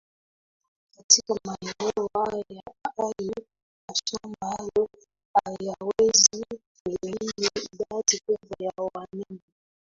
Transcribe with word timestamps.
Katika 0.97 1.35
maeneo 1.45 2.09
hayo 2.13 2.45
mashamba 3.89 4.41
hayo 4.57 4.89
hayawezi 5.43 6.45
kuhimili 6.83 7.31
idadi 7.71 8.19
kubwa 8.25 8.47
ya 8.59 8.71
wanyama 8.93 9.41